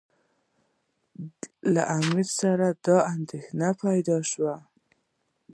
له 1.73 1.83
امیر 1.97 2.27
سره 2.39 2.67
دا 2.85 2.97
اندېښنه 3.13 3.67
پیدا 3.83 4.17
شوه. 4.31 4.55